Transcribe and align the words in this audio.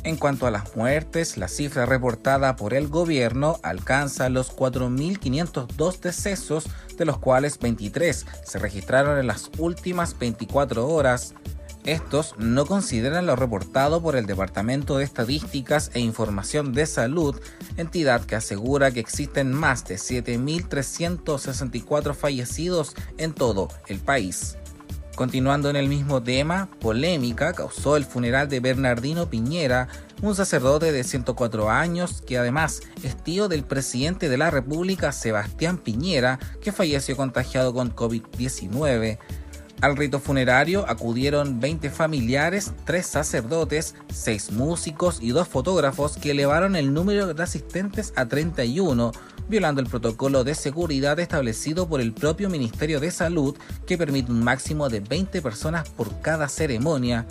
En 0.04 0.18
cuanto 0.18 0.48
a 0.48 0.52
las 0.52 0.76
muertes, 0.76 1.38
la 1.38 1.48
cifra 1.48 1.86
reportada 1.86 2.56
por 2.56 2.74
el 2.74 2.88
gobierno 2.88 3.60
alcanza 3.64 4.30
los 4.30 4.52
4.502 4.56 6.00
decesos, 6.00 6.66
de 6.98 7.06
los 7.06 7.20
cuales 7.20 7.60
23 7.60 8.26
se 8.44 8.60
registraron 8.60 9.20
en 9.20 9.28
las 9.28 9.52
últimas 9.60 10.18
24 10.18 10.88
horas. 10.88 11.36
Estos 11.86 12.36
no 12.38 12.66
consideran 12.66 13.26
lo 13.26 13.36
reportado 13.36 14.02
por 14.02 14.16
el 14.16 14.26
Departamento 14.26 14.98
de 14.98 15.04
Estadísticas 15.04 15.92
e 15.94 16.00
Información 16.00 16.72
de 16.74 16.86
Salud, 16.86 17.42
entidad 17.76 18.24
que 18.26 18.36
asegura 18.36 18.92
que 18.92 19.02
existen 19.02 19.52
más 19.52 19.84
de 19.86 19.96
7.364 19.96 22.16
fallecidos 22.16 22.96
en 23.18 23.34
todo 23.34 23.68
el 23.88 24.00
país. 24.00 24.56
Continuando 25.16 25.70
en 25.70 25.76
el 25.76 25.90
mismo 25.90 26.24
tema, 26.24 26.70
polémica 26.80 27.54
causó 27.54 27.98
el 27.98 28.04
funeral 28.04 28.50
de 28.50 28.60
Bernardino 28.60 29.30
Piñera, 29.30 29.88
un 30.24 30.36
sacerdote 30.36 30.92
de 30.92 31.04
104 31.04 31.70
años 31.70 32.24
que 32.26 32.40
además 32.40 32.82
es 33.04 33.16
tío 33.16 33.48
del 33.48 33.64
presidente 33.64 34.28
de 34.28 34.38
la 34.38 34.50
República, 34.50 35.12
Sebastián 35.12 35.78
Piñera, 35.78 36.40
que 36.62 36.72
falleció 36.72 37.16
contagiado 37.16 37.76
con 37.76 37.96
COVID-19. 37.96 39.20
Al 39.82 39.98
rito 39.98 40.20
funerario 40.20 40.86
acudieron 40.90 41.60
20 41.60 41.90
familiares, 41.92 42.72
3 42.86 43.06
sacerdotes, 43.06 43.96
6 44.12 44.54
músicos 44.54 45.20
y 45.22 45.30
2 45.30 45.48
fotógrafos 45.48 46.18
que 46.18 46.32
elevaron 46.32 46.76
el 46.76 46.94
número 46.94 47.34
de 47.34 47.44
asistentes 47.44 48.14
a 48.16 48.26
31, 48.28 49.12
violando 49.48 49.82
el 49.82 49.88
protocolo 49.88 50.44
de 50.44 50.56
seguridad 50.56 51.20
establecido 51.20 51.88
por 51.88 52.02
el 52.02 52.14
propio 52.14 52.50
Ministerio 52.50 53.00
de 53.00 53.12
Salud 53.12 53.58
que 53.86 53.98
permite 53.98 54.32
un 54.32 54.44
máximo 54.44 54.90
de 54.90 55.00
20 55.00 55.42
personas 55.42 55.90
por 55.90 56.22
cada 56.22 56.48
ceremonia. 56.50 57.26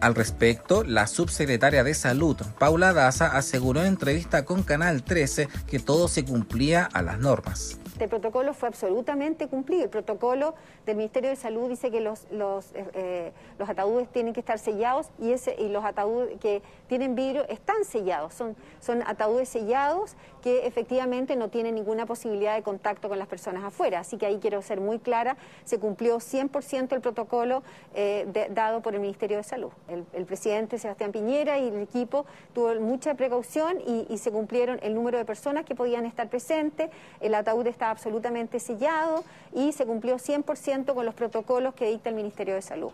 Al 0.00 0.14
respecto, 0.14 0.84
la 0.84 1.06
subsecretaria 1.06 1.82
de 1.82 1.94
Salud, 1.94 2.36
Paula 2.58 2.92
Daza, 2.92 3.36
aseguró 3.36 3.80
en 3.80 3.88
entrevista 3.88 4.44
con 4.44 4.62
Canal 4.62 5.02
13 5.02 5.48
que 5.66 5.80
todo 5.80 6.08
se 6.08 6.24
cumplía 6.24 6.84
a 6.84 7.02
las 7.02 7.18
normas 7.18 7.78
este 7.98 8.06
protocolo 8.06 8.54
fue 8.54 8.68
absolutamente 8.68 9.48
cumplido. 9.48 9.82
El 9.82 9.90
protocolo 9.90 10.54
del 10.86 10.96
Ministerio 10.96 11.30
de 11.30 11.34
Salud 11.34 11.68
dice 11.68 11.90
que 11.90 12.00
los, 12.00 12.26
eh, 12.30 12.86
eh, 12.94 13.32
ataúdes 13.58 14.08
tienen 14.10 14.32
que 14.32 14.38
estar 14.38 14.60
sellados 14.60 15.10
y, 15.18 15.34
los 15.68 15.84
ataúdes 15.84 16.38
que 16.38 16.62
tienen 16.86 17.16
vidrio 17.16 17.44
están 17.48 17.84
sellados. 17.84 18.34
Son, 18.34 19.02
ataúdes 19.04 19.48
sellados 19.48 20.14
que 20.42 20.64
efectivamente 20.68 21.34
no 21.34 21.48
tienen 21.48 21.74
ninguna 21.74 22.06
posibilidad 22.06 22.54
de 22.54 22.62
contacto 22.62 23.08
con 23.08 23.18
las 23.18 23.26
personas 23.26 23.64
afuera. 23.64 23.98
Así 23.98 24.16
que 24.16 24.26
ahí 24.26 24.38
quiero 24.38 24.62
ser 24.62 24.80
muy 24.80 25.00
clara, 25.00 25.36
se 25.64 25.80
cumplió 25.80 26.18
100% 26.18 26.92
el 26.92 27.00
protocolo 27.00 27.64
eh, 27.96 28.48
dado 28.52 28.80
por 28.80 28.94
el 28.94 29.00
Ministerio 29.00 29.38
de 29.38 29.42
Salud. 29.42 29.72
El, 29.88 30.24
presidente 30.24 30.78
Sebastián 30.78 31.10
Piñera 31.10 31.58
y 31.58 31.66
el 31.66 31.80
equipo 31.80 32.26
tuvo 32.54 32.72
mucha 32.76 33.14
precaución 33.14 33.80
y, 33.84 34.06
y 34.08 34.18
se 34.18 34.30
cumplieron 34.30 34.78
el 34.82 34.94
número 34.94 35.18
de 35.18 35.24
personas 35.24 35.64
que 35.64 35.74
podían 35.74 36.06
estar 36.06 36.28
presentes, 36.28 36.90
el 37.20 37.34
ataúd 37.34 37.66
absolutamente 37.90 38.60
sellado 38.60 39.24
y 39.54 39.72
se 39.72 39.86
cumplió 39.86 40.16
100% 40.16 40.94
con 40.94 41.04
los 41.04 41.14
protocolos 41.14 41.74
que 41.74 41.90
dicta 41.90 42.10
el 42.10 42.16
Ministerio 42.16 42.54
de 42.54 42.62
Salud. 42.62 42.92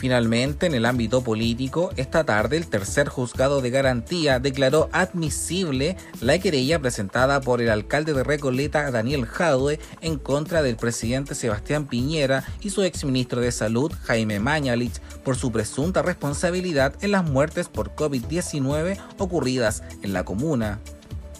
Finalmente, 0.00 0.64
en 0.64 0.72
el 0.72 0.86
ámbito 0.86 1.22
político, 1.22 1.90
esta 1.96 2.24
tarde 2.24 2.56
el 2.56 2.68
tercer 2.68 3.10
juzgado 3.10 3.60
de 3.60 3.68
garantía 3.68 4.38
declaró 4.38 4.88
admisible 4.92 5.94
la 6.22 6.38
querella 6.38 6.78
presentada 6.78 7.42
por 7.42 7.60
el 7.60 7.68
alcalde 7.68 8.14
de 8.14 8.24
Recoleta, 8.24 8.90
Daniel 8.90 9.26
Jadwe, 9.26 9.78
en 10.00 10.16
contra 10.16 10.62
del 10.62 10.76
presidente 10.76 11.34
Sebastián 11.34 11.86
Piñera 11.86 12.44
y 12.62 12.70
su 12.70 12.82
exministro 12.82 13.42
de 13.42 13.52
Salud, 13.52 13.92
Jaime 14.04 14.40
Mañalich, 14.40 15.02
por 15.22 15.36
su 15.36 15.52
presunta 15.52 16.00
responsabilidad 16.00 16.94
en 17.02 17.10
las 17.10 17.28
muertes 17.28 17.68
por 17.68 17.94
COVID-19 17.94 18.96
ocurridas 19.18 19.82
en 20.00 20.14
la 20.14 20.24
comuna. 20.24 20.78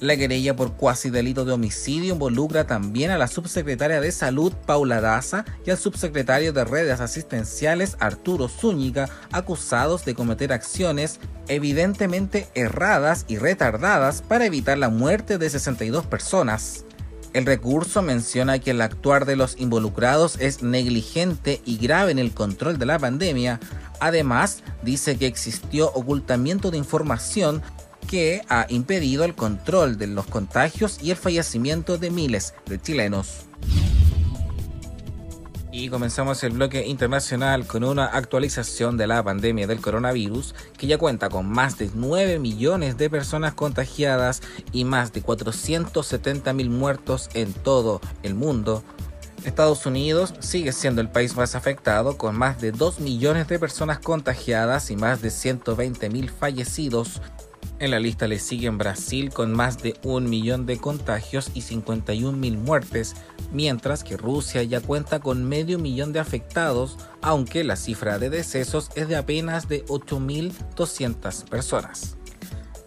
La 0.00 0.16
querella 0.16 0.56
por 0.56 0.72
cuasi 0.72 1.10
delito 1.10 1.44
de 1.44 1.52
homicidio 1.52 2.14
involucra 2.14 2.66
también 2.66 3.10
a 3.10 3.18
la 3.18 3.28
subsecretaria 3.28 4.00
de 4.00 4.10
Salud 4.12 4.50
Paula 4.64 5.02
Daza 5.02 5.44
y 5.66 5.70
al 5.70 5.76
subsecretario 5.76 6.54
de 6.54 6.64
Redes 6.64 7.00
Asistenciales 7.00 7.98
Arturo 8.00 8.48
Zúñiga, 8.48 9.10
acusados 9.30 10.06
de 10.06 10.14
cometer 10.14 10.54
acciones 10.54 11.20
evidentemente 11.48 12.48
erradas 12.54 13.26
y 13.28 13.36
retardadas 13.36 14.22
para 14.22 14.46
evitar 14.46 14.78
la 14.78 14.88
muerte 14.88 15.36
de 15.36 15.50
62 15.50 16.06
personas. 16.06 16.86
El 17.34 17.44
recurso 17.44 18.00
menciona 18.00 18.58
que 18.58 18.70
el 18.70 18.80
actuar 18.80 19.26
de 19.26 19.36
los 19.36 19.60
involucrados 19.60 20.36
es 20.40 20.62
negligente 20.62 21.60
y 21.66 21.76
grave 21.76 22.10
en 22.10 22.18
el 22.18 22.32
control 22.32 22.78
de 22.78 22.86
la 22.86 22.98
pandemia. 22.98 23.60
Además, 24.00 24.62
dice 24.82 25.18
que 25.18 25.26
existió 25.26 25.92
ocultamiento 25.92 26.70
de 26.70 26.78
información 26.78 27.62
que 28.10 28.42
ha 28.48 28.66
impedido 28.68 29.22
el 29.22 29.36
control 29.36 29.96
de 29.96 30.08
los 30.08 30.26
contagios 30.26 30.98
y 31.00 31.12
el 31.12 31.16
fallecimiento 31.16 31.96
de 31.96 32.10
miles 32.10 32.54
de 32.66 32.80
chilenos. 32.80 33.46
Y 35.70 35.88
comenzamos 35.90 36.42
el 36.42 36.54
bloque 36.54 36.84
internacional 36.84 37.68
con 37.68 37.84
una 37.84 38.06
actualización 38.06 38.96
de 38.96 39.06
la 39.06 39.22
pandemia 39.22 39.68
del 39.68 39.80
coronavirus 39.80 40.56
que 40.76 40.88
ya 40.88 40.98
cuenta 40.98 41.28
con 41.28 41.48
más 41.48 41.78
de 41.78 41.88
9 41.94 42.40
millones 42.40 42.96
de 42.96 43.08
personas 43.08 43.54
contagiadas 43.54 44.42
y 44.72 44.84
más 44.84 45.12
de 45.12 45.22
470 45.22 46.52
mil 46.52 46.68
muertos 46.68 47.30
en 47.34 47.52
todo 47.52 48.00
el 48.24 48.34
mundo. 48.34 48.82
Estados 49.44 49.86
Unidos 49.86 50.34
sigue 50.40 50.72
siendo 50.72 51.00
el 51.00 51.10
país 51.10 51.36
más 51.36 51.54
afectado 51.54 52.18
con 52.18 52.36
más 52.36 52.60
de 52.60 52.72
2 52.72 52.98
millones 52.98 53.46
de 53.46 53.60
personas 53.60 54.00
contagiadas 54.00 54.90
y 54.90 54.96
más 54.96 55.22
de 55.22 55.30
120 55.30 56.10
mil 56.10 56.28
fallecidos 56.28 57.22
en 57.80 57.90
la 57.90 57.98
lista 57.98 58.28
le 58.28 58.38
siguen 58.38 58.78
Brasil 58.78 59.30
con 59.32 59.52
más 59.52 59.82
de 59.82 59.96
un 60.04 60.30
millón 60.30 60.66
de 60.66 60.78
contagios 60.78 61.50
y 61.54 61.62
51 61.62 62.36
mil 62.36 62.58
muertes, 62.58 63.16
mientras 63.52 64.04
que 64.04 64.16
Rusia 64.16 64.62
ya 64.62 64.80
cuenta 64.80 65.20
con 65.20 65.48
medio 65.48 65.78
millón 65.78 66.12
de 66.12 66.20
afectados, 66.20 66.98
aunque 67.22 67.64
la 67.64 67.76
cifra 67.76 68.18
de 68.18 68.30
decesos 68.30 68.90
es 68.94 69.08
de 69.08 69.16
apenas 69.16 69.68
de 69.68 69.84
8.200 69.86 71.48
personas. 71.48 72.19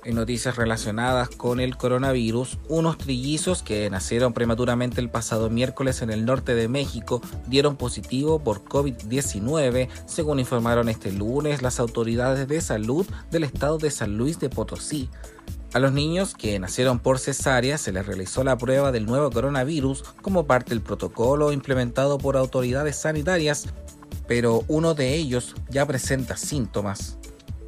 En 0.05 0.15
noticias 0.15 0.57
relacionadas 0.57 1.29
con 1.29 1.61
el 1.61 1.77
coronavirus, 1.77 2.57
unos 2.67 2.97
trillizos 2.97 3.63
que 3.63 3.89
nacieron 3.89 4.33
prematuramente 4.33 4.99
el 4.99 5.09
pasado 5.09 5.49
miércoles 5.49 6.01
en 6.01 6.09
el 6.09 6.25
norte 6.25 6.55
de 6.55 6.67
México 6.67 7.21
dieron 7.47 7.77
positivo 7.77 8.39
por 8.39 8.65
COVID-19, 8.65 9.87
según 10.05 10.39
informaron 10.39 10.89
este 10.89 11.13
lunes 11.13 11.61
las 11.61 11.79
autoridades 11.79 12.49
de 12.49 12.59
salud 12.59 13.05
del 13.31 13.45
estado 13.45 13.77
de 13.77 13.91
San 13.91 14.17
Luis 14.17 14.39
de 14.39 14.49
Potosí. 14.49 15.09
A 15.71 15.79
los 15.79 15.93
niños 15.93 16.35
que 16.35 16.59
nacieron 16.59 16.99
por 16.99 17.17
cesárea 17.17 17.77
se 17.77 17.93
les 17.93 18.05
realizó 18.05 18.43
la 18.43 18.57
prueba 18.57 18.91
del 18.91 19.05
nuevo 19.05 19.31
coronavirus 19.31 20.03
como 20.21 20.45
parte 20.45 20.71
del 20.71 20.81
protocolo 20.81 21.53
implementado 21.53 22.17
por 22.17 22.35
autoridades 22.35 22.97
sanitarias, 22.97 23.67
pero 24.27 24.65
uno 24.67 24.95
de 24.95 25.15
ellos 25.15 25.55
ya 25.69 25.85
presenta 25.85 26.35
síntomas. 26.35 27.17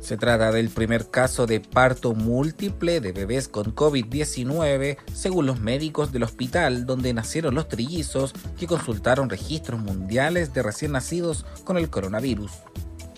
Se 0.06 0.18
trata 0.18 0.52
del 0.52 0.70
primer 0.70 1.10
caso 1.10 1.48
de 1.48 1.60
parto 1.60 2.14
múltiple 2.14 3.02
de 3.02 3.12
bebés 3.12 3.48
con 3.48 3.74
COVID-19, 3.74 4.98
según 5.12 5.48
los 5.48 5.60
médicos 5.60 6.12
del 6.12 6.22
hospital 6.22 6.86
donde 6.86 7.12
nacieron 7.12 7.56
los 7.56 7.68
trillizos 7.68 8.32
que 8.56 8.68
consultaron 8.68 9.32
registros 9.32 9.82
mundiales 9.82 10.54
de 10.54 10.62
recién 10.62 10.92
nacidos 10.92 11.48
con 11.64 11.80
el 11.80 11.90
coronavirus. 11.90 12.52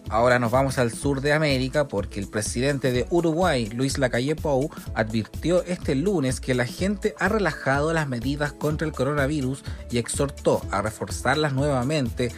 Ahora 0.08 0.40
nos 0.40 0.50
vamos 0.50 0.78
al 0.78 0.94
sur 0.94 1.20
de 1.20 1.34
América 1.34 1.90
porque 1.90 2.22
el 2.22 2.30
presidente 2.30 2.94
de 2.94 3.06
Uruguay, 3.10 3.66
Luis 3.66 3.98
Lacalle 3.98 4.38
Pou, 4.38 4.72
advirtió 4.96 5.64
este 5.64 5.94
lunes 5.94 6.40
que 6.40 6.54
la 6.54 6.66
gente 6.66 7.16
ha 7.20 7.28
relajado 7.28 7.92
las 7.92 8.08
medidas 8.08 8.54
contra 8.54 8.88
el 8.88 8.94
coronavirus 8.94 9.62
y 9.92 9.98
exhortó 9.98 10.62
a 10.72 10.82
reforzarlas 10.82 11.52
nuevamente 11.52 12.32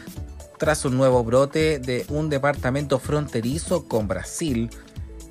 tras 0.59 0.83
un 0.83 0.97
nuevo 0.97 1.23
brote 1.23 1.79
de 1.79 2.05
un 2.09 2.29
departamento 2.29 2.99
fronterizo 2.99 3.85
con 3.85 4.07
Brasil, 4.07 4.69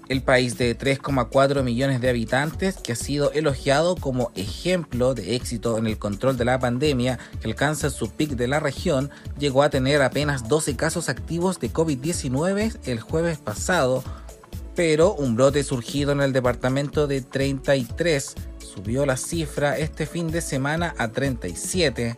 el 0.09 0.23
país 0.23 0.57
de 0.57 0.77
3,4 0.77 1.63
millones 1.63 2.01
de 2.01 2.09
habitantes 2.09 2.77
que 2.77 2.93
ha 2.93 2.97
sido 2.97 3.31
elogiado 3.33 3.95
como 3.95 4.33
ejemplo 4.37 5.13
de 5.13 5.37
éxito 5.37 5.77
en 5.77 5.87
el 5.87 5.99
control 5.99 6.39
de 6.39 6.47
la 6.47 6.59
pandemia 6.59 7.19
que 7.41 7.47
alcanza 7.47 7.91
su 7.91 8.11
pic 8.11 8.31
de 8.31 8.49
la 8.49 8.59
región, 8.59 9.11
llegó 9.39 9.63
a 9.63 9.69
tener 9.69 10.01
apenas 10.01 10.49
12 10.49 10.77
casos 10.77 11.11
activos 11.11 11.61
de 11.61 11.71
COVID-19 11.71 12.79
el 12.87 13.01
jueves 13.01 13.37
pasado, 13.37 14.03
pero 14.75 15.13
un 15.13 15.37
brote 15.37 15.63
surgido 15.63 16.13
en 16.13 16.23
el 16.23 16.33
departamento 16.33 17.07
de 17.07 17.21
33 17.21 18.35
subió 18.59 19.05
la 19.05 19.19
cifra 19.19 19.77
este 19.77 20.07
fin 20.07 20.31
de 20.31 20.41
semana 20.41 20.95
a 20.97 21.09
37 21.09 22.17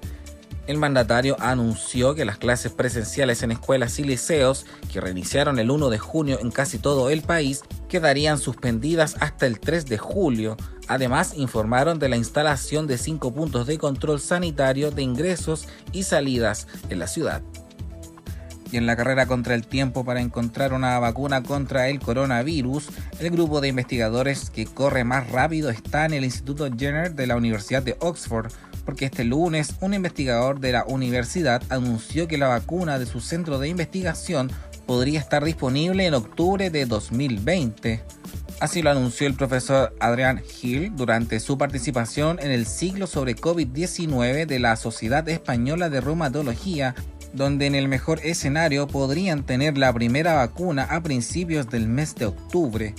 el 0.67 0.79
mandatario 0.79 1.37
anunció 1.41 2.15
que 2.15 2.25
las 2.25 2.39
clases 2.39 2.73
presenciales 2.73 3.43
en 3.43 3.51
escuelas 3.51 3.99
y 3.99 4.05
liceos, 4.05 4.67
que 4.93 5.01
reiniciaron 5.01 5.59
el 5.59 5.71
1 5.71 5.91
de 5.91 5.99
junio 5.99 6.39
en 6.41 6.51
casi 6.51 6.79
todo 6.79 7.11
el 7.11 7.23
país, 7.23 7.63
quedarían 7.89 8.39
suspendidas 8.39 9.17
hasta 9.21 9.47
el 9.47 9.59
3 9.59 9.87
de 9.87 9.99
julio. 9.99 10.57
Además, 10.87 11.35
informaron 11.37 11.99
de 11.99 12.09
la 12.09 12.17
instalación 12.17 12.87
de 12.87 12.99
cinco 12.99 13.33
puntos 13.33 13.67
de 13.67 13.79
control 13.79 14.21
sanitario 14.21 14.91
de 14.91 15.03
ingresos 15.03 15.69
y 15.93 16.05
salidas 16.05 16.67
en 16.89 16.99
la 16.99 17.07
ciudad. 17.07 17.43
Y 18.73 18.77
en 18.77 18.87
la 18.87 18.97
carrera 18.97 19.27
contra 19.27 19.55
el 19.55 19.67
tiempo 19.67 20.05
para 20.05 20.21
encontrar 20.21 20.73
una 20.73 20.99
vacuna 21.01 21.43
contra 21.43 21.89
el 21.89 21.99
coronavirus, 21.99 22.89
el 23.19 23.31
grupo 23.31 23.61
de 23.61 23.69
investigadores 23.69 24.51
que 24.51 24.67
corre 24.67 25.03
más 25.03 25.29
rápido 25.31 25.71
está 25.71 26.05
en 26.07 26.15
el 26.15 26.25
Instituto 26.25 26.69
Jenner 26.77 27.15
de 27.15 27.27
la 27.27 27.37
Universidad 27.37 27.83
de 27.83 27.97
Oxford, 27.99 28.53
porque 28.85 29.07
este 29.07 29.25
lunes 29.25 29.75
un 29.81 29.95
investigador 29.95 30.61
de 30.61 30.73
la 30.73 30.85
universidad 30.85 31.63
anunció 31.69 32.29
que 32.29 32.39
la 32.39 32.49
vacuna 32.49 32.99
de 32.99 33.07
su 33.07 33.21
centro 33.21 33.59
de 33.59 33.69
investigación 33.69 34.51
podría 34.87 35.21
estar 35.21 35.45
disponible 35.45 36.07
en 36.07 36.15
octubre 36.15 36.71
de 36.71 36.87
2020. 36.87 38.03
Así 38.61 38.83
lo 38.83 38.91
anunció 38.91 39.27
el 39.27 39.35
profesor 39.35 39.95
Adrian 40.01 40.43
Hill 40.61 40.93
durante 40.95 41.41
su 41.41 41.57
participación 41.57 42.39
en 42.43 42.51
el 42.51 42.67
ciclo 42.67 43.07
sobre 43.07 43.35
COVID-19 43.35 44.47
de 44.47 44.59
la 44.59 44.77
Sociedad 44.77 45.27
Española 45.29 45.89
de 45.89 46.03
Reumatología, 46.03 46.95
donde 47.33 47.67
en 47.67 47.75
el 47.75 47.89
mejor 47.89 48.21
escenario 48.23 48.87
podrían 48.87 49.47
tener 49.47 49.79
la 49.79 49.93
primera 49.93 50.35
vacuna 50.35 50.83
a 50.91 51.03
principios 51.03 51.71
del 51.71 51.89
mes 51.89 52.15
de 52.17 52.27
octubre. 52.27 52.95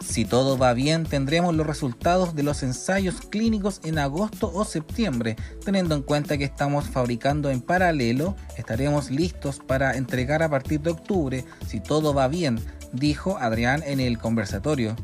Si 0.00 0.24
todo 0.24 0.56
va 0.56 0.72
bien, 0.72 1.04
tendremos 1.04 1.54
los 1.54 1.66
resultados 1.66 2.34
de 2.34 2.42
los 2.42 2.62
ensayos 2.62 3.20
clínicos 3.20 3.80
en 3.84 3.98
agosto 3.98 4.50
o 4.52 4.64
septiembre. 4.64 5.36
Teniendo 5.64 5.94
en 5.94 6.02
cuenta 6.02 6.38
que 6.38 6.44
estamos 6.44 6.88
fabricando 6.88 7.50
en 7.50 7.60
paralelo, 7.60 8.34
estaremos 8.56 9.10
listos 9.10 9.58
para 9.58 9.96
entregar 9.96 10.42
a 10.42 10.48
partir 10.48 10.80
de 10.80 10.90
octubre, 10.90 11.44
si 11.68 11.80
todo 11.80 12.14
va 12.14 12.28
bien, 12.28 12.60
dijo 12.92 13.36
Adrián 13.38 13.82
en 13.86 14.00
el 14.00 14.18
conversatorio. 14.18 14.96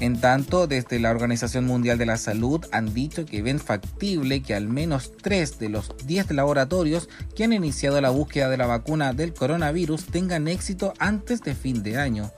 En 0.00 0.20
tanto, 0.20 0.66
desde 0.66 0.98
la 0.98 1.10
Organización 1.10 1.66
Mundial 1.66 1.98
de 1.98 2.06
la 2.06 2.16
Salud 2.16 2.64
han 2.72 2.92
dicho 2.92 3.24
que 3.26 3.42
ven 3.42 3.60
factible 3.60 4.42
que 4.42 4.54
al 4.54 4.68
menos 4.68 5.12
3 5.22 5.58
de 5.58 5.68
los 5.68 5.94
10 6.04 6.32
laboratorios 6.32 7.08
que 7.36 7.44
han 7.44 7.52
iniciado 7.52 8.00
la 8.00 8.10
búsqueda 8.10 8.48
de 8.48 8.56
la 8.56 8.66
vacuna 8.66 9.12
del 9.12 9.32
coronavirus 9.32 10.06
tengan 10.06 10.48
éxito 10.48 10.94
antes 10.98 11.42
de 11.42 11.54
fin 11.54 11.82
de 11.82 11.98
año. 11.98 12.32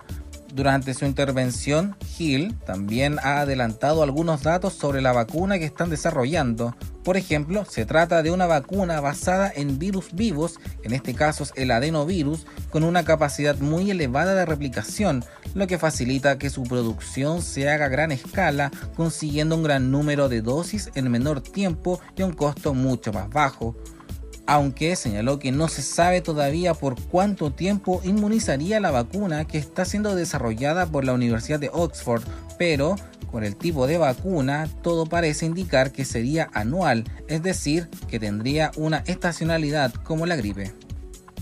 Durante 0.56 0.94
su 0.94 1.05
intervención, 1.05 1.97
Hill 2.19 2.56
también 2.64 3.19
ha 3.23 3.41
adelantado 3.41 4.03
algunos 4.03 4.43
datos 4.43 4.73
sobre 4.73 5.03
la 5.03 5.12
vacuna 5.12 5.58
que 5.58 5.67
están 5.67 5.91
desarrollando. 5.91 6.75
Por 7.05 7.19
ejemplo, 7.19 7.67
se 7.67 7.85
trata 7.85 8.23
de 8.23 8.31
una 8.31 8.47
vacuna 8.47 9.03
basada 9.03 9.53
en 9.55 9.79
virus 9.79 10.14
vivos, 10.14 10.58
en 10.82 10.94
este 10.94 11.12
caso 11.12 11.44
es 11.44 11.53
el 11.56 11.70
adenovirus, 11.73 12.47
con 12.70 12.85
una 12.85 13.05
capacidad 13.05 13.58
muy 13.58 13.91
elevada 13.91 14.35
de 14.35 14.47
replicación, 14.47 15.26
lo 15.55 15.67
que 15.67 15.76
facilita 15.76 16.38
que 16.38 16.49
su 16.49 16.62
producción 16.62 17.43
se 17.43 17.69
haga 17.69 17.85
a 17.85 17.91
gran 17.91 18.11
escala, 18.11 18.70
consiguiendo 18.97 19.56
un 19.56 19.62
gran 19.62 19.91
número 19.91 20.31
de 20.31 20.41
dosis 20.41 20.91
en 20.94 21.11
menor 21.11 21.43
tiempo 21.43 22.00
y 22.17 22.23
un 22.23 22.32
costo 22.32 22.73
mucho 22.73 23.12
más 23.12 23.29
bajo 23.29 23.76
aunque 24.47 24.97
señaló 24.97 25.39
que 25.39 25.53
no 25.53 25.69
se 25.69 25.83
sabe 25.83 26.21
todavía 26.21 26.75
por 26.75 27.01
cuánto 27.01 27.53
tiempo 27.53 28.01
inmunizaría 28.05 28.81
la 28.81 28.91
vacuna 28.91 29.47
que 29.47 29.59
está 29.59 29.85
siendo 29.85 30.15
desarrollada 30.15 30.87
por 30.87 31.05
la 31.05 31.13
Universidad 31.13 31.59
de 31.59 31.71
Oxford, 31.73 32.23
pero 32.59 32.97
con 33.31 33.45
el 33.45 33.57
tipo 33.57 33.87
de 33.87 33.99
vacuna 33.99 34.69
todo 34.83 35.07
parece 35.07 35.47
indicar 35.47 35.93
que 35.93 36.05
sería 36.05 36.49
anual, 36.55 37.05
es 37.29 37.43
decir, 37.43 37.89
que 38.09 38.21
tendría 38.21 38.71
una 38.77 38.99
estacionalidad 39.07 39.93
como 39.93 40.27
la 40.27 40.37
gripe. 40.37 40.73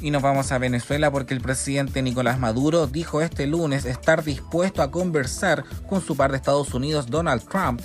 Y 0.01 0.11
nos 0.11 0.23
vamos 0.23 0.51
a 0.51 0.59
Venezuela 0.59 1.11
porque 1.11 1.35
el 1.35 1.41
presidente 1.41 2.03
Nicolás 2.03 2.39
Maduro 2.39 2.87
dijo 2.87 3.23
este 3.23 3.47
lunes 3.47 3.85
estar 3.85 4.25
dispuesto 4.25 4.83
a 4.83 4.91
conversar 4.91 5.65
con 5.89 6.03
su 6.03 6.17
par 6.17 6.31
de 6.31 6.37
Estados 6.37 6.75
Unidos 6.75 7.07
Donald 7.07 7.43
Trump 7.49 7.81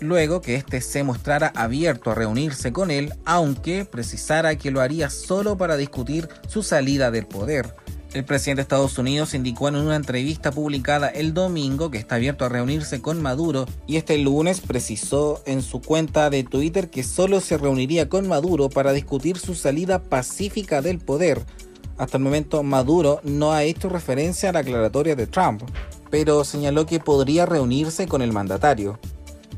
luego 0.00 0.40
que 0.40 0.56
éste 0.56 0.80
se 0.80 1.04
mostrara 1.04 1.52
abierto 1.54 2.10
a 2.10 2.14
reunirse 2.14 2.72
con 2.72 2.90
él, 2.90 3.12
aunque 3.24 3.84
precisara 3.84 4.56
que 4.56 4.70
lo 4.70 4.80
haría 4.80 5.10
solo 5.10 5.56
para 5.56 5.76
discutir 5.76 6.28
su 6.48 6.62
salida 6.62 7.10
del 7.10 7.26
poder. 7.26 7.74
El 8.14 8.24
presidente 8.24 8.58
de 8.58 8.62
Estados 8.62 8.96
Unidos 8.96 9.34
indicó 9.34 9.66
en 9.66 9.74
una 9.74 9.96
entrevista 9.96 10.52
publicada 10.52 11.08
el 11.08 11.34
domingo 11.34 11.90
que 11.90 11.98
está 11.98 12.14
abierto 12.14 12.44
a 12.44 12.48
reunirse 12.48 13.02
con 13.02 13.20
Maduro 13.20 13.66
y 13.88 13.96
este 13.96 14.16
lunes 14.18 14.60
precisó 14.60 15.42
en 15.46 15.62
su 15.62 15.82
cuenta 15.82 16.30
de 16.30 16.44
Twitter 16.44 16.90
que 16.90 17.02
solo 17.02 17.40
se 17.40 17.58
reuniría 17.58 18.08
con 18.08 18.28
Maduro 18.28 18.68
para 18.68 18.92
discutir 18.92 19.36
su 19.38 19.56
salida 19.56 20.00
pacífica 20.00 20.80
del 20.80 21.00
poder. 21.00 21.44
Hasta 21.98 22.18
el 22.18 22.22
momento 22.22 22.62
Maduro 22.62 23.20
no 23.24 23.52
ha 23.52 23.64
hecho 23.64 23.88
referencia 23.88 24.50
a 24.50 24.52
la 24.52 24.60
aclaratoria 24.60 25.16
de 25.16 25.26
Trump, 25.26 25.62
pero 26.08 26.44
señaló 26.44 26.86
que 26.86 27.00
podría 27.00 27.46
reunirse 27.46 28.06
con 28.06 28.22
el 28.22 28.32
mandatario. 28.32 29.00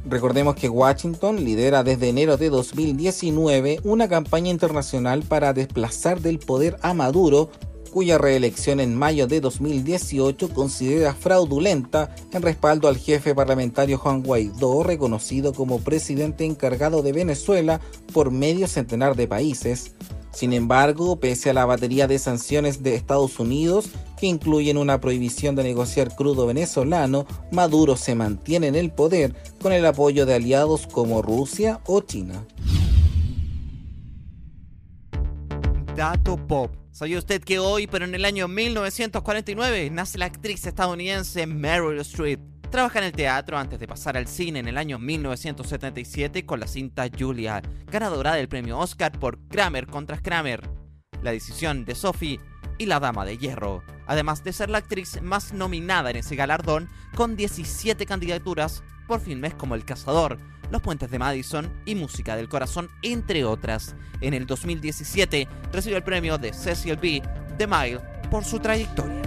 Recordemos 0.08 0.54
que 0.54 0.68
Washington 0.68 1.44
lidera 1.44 1.82
desde 1.82 2.08
enero 2.08 2.36
de 2.36 2.48
2019 2.48 3.80
una 3.82 4.08
campaña 4.08 4.52
internacional 4.52 5.24
para 5.24 5.52
desplazar 5.52 6.20
del 6.20 6.38
poder 6.38 6.76
a 6.82 6.94
Maduro, 6.94 7.50
cuya 7.90 8.16
reelección 8.16 8.78
en 8.78 8.94
mayo 8.94 9.26
de 9.26 9.40
2018 9.40 10.50
considera 10.50 11.12
fraudulenta 11.12 12.14
en 12.32 12.42
respaldo 12.42 12.86
al 12.86 12.98
jefe 12.98 13.34
parlamentario 13.34 13.98
Juan 13.98 14.22
Guaidó, 14.22 14.84
reconocido 14.84 15.52
como 15.52 15.80
presidente 15.80 16.44
encargado 16.44 17.02
de 17.02 17.12
Venezuela 17.12 17.80
por 18.12 18.30
medio 18.30 18.68
centenar 18.68 19.16
de 19.16 19.26
países. 19.26 19.96
Sin 20.30 20.52
embargo, 20.52 21.18
pese 21.18 21.50
a 21.50 21.54
la 21.54 21.64
batería 21.64 22.06
de 22.06 22.20
sanciones 22.20 22.82
de 22.84 22.94
Estados 22.94 23.40
Unidos, 23.40 23.88
que 24.16 24.26
incluyen 24.26 24.78
una 24.78 25.00
prohibición 25.00 25.56
de 25.56 25.64
negociar 25.64 26.14
crudo 26.14 26.46
venezolano, 26.46 27.26
Maduro 27.52 27.96
se 27.96 28.14
mantiene 28.14 28.68
en 28.68 28.74
el 28.74 28.90
poder 28.90 29.34
con 29.60 29.72
el 29.72 29.84
apoyo 29.86 30.26
de 30.26 30.34
aliados 30.34 30.86
como 30.86 31.22
Rusia 31.22 31.80
o 31.86 32.00
China. 32.00 32.46
Dato 35.94 36.36
Pop. 36.36 36.74
¿Sabía 36.90 37.18
usted 37.18 37.42
que 37.42 37.58
hoy, 37.58 37.86
pero 37.86 38.04
en 38.04 38.14
el 38.14 38.24
año 38.24 38.48
1949, 38.48 39.90
nace 39.90 40.18
la 40.18 40.26
actriz 40.26 40.66
estadounidense 40.66 41.46
Meryl 41.46 41.98
Streep? 42.00 42.40
Trabaja 42.70 42.98
en 42.98 43.04
el 43.06 43.12
teatro 43.12 43.56
antes 43.56 43.78
de 43.78 43.86
pasar 43.86 44.16
al 44.16 44.26
cine 44.26 44.58
en 44.58 44.68
el 44.68 44.76
año 44.76 44.98
1977 44.98 46.44
con 46.44 46.60
la 46.60 46.66
cinta 46.66 47.08
Julia, 47.16 47.62
ganadora 47.86 48.34
del 48.34 48.48
premio 48.48 48.78
Oscar 48.78 49.12
por 49.12 49.38
Kramer 49.48 49.86
contra 49.86 50.18
Kramer, 50.18 50.68
La 51.22 51.32
decisión 51.32 51.84
de 51.84 51.94
Sophie 51.94 52.40
y 52.78 52.86
La 52.86 53.00
Dama 53.00 53.24
de 53.24 53.38
Hierro, 53.38 53.82
además 54.06 54.44
de 54.44 54.52
ser 54.52 54.70
la 54.70 54.78
actriz 54.78 55.20
más 55.22 55.52
nominada 55.52 56.10
en 56.10 56.16
ese 56.16 56.36
galardón 56.36 56.88
con 57.14 57.36
17 57.36 58.06
candidaturas 58.06 58.82
por 59.06 59.20
filmes 59.20 59.54
como 59.54 59.74
El 59.74 59.84
Cazador, 59.84 60.38
Los 60.70 60.82
Puentes 60.82 61.10
de 61.10 61.18
Madison 61.18 61.72
y 61.84 61.94
Música 61.94 62.36
del 62.36 62.48
Corazón, 62.48 62.90
entre 63.02 63.44
otras. 63.44 63.94
En 64.20 64.34
el 64.34 64.46
2017 64.46 65.48
recibió 65.72 65.96
el 65.96 66.04
premio 66.04 66.38
de 66.38 66.52
Cecil 66.52 66.96
B. 66.96 67.22
DeMille 67.58 68.00
por 68.30 68.44
su 68.44 68.58
trayectoria. 68.58 69.25